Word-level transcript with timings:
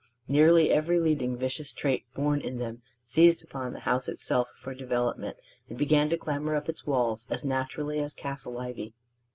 Nearly 0.27 0.71
every 0.71 0.99
leading 0.99 1.37
vicious 1.37 1.71
trait 1.71 2.05
born 2.15 2.41
in 2.41 2.57
them 2.57 2.81
seized 3.03 3.43
upon 3.43 3.71
the 3.71 3.81
house 3.81 4.07
itself 4.07 4.49
for 4.55 4.73
development, 4.73 5.37
and 5.69 5.77
began 5.77 6.09
to 6.09 6.17
clamber 6.17 6.55
up 6.55 6.67
its 6.67 6.87
walls 6.87 7.27
as 7.29 7.45
naturally 7.45 7.99
as 7.99 8.15
castle 8.15 8.57
ivy. 8.57 8.95